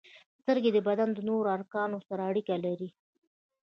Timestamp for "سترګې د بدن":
0.39-1.09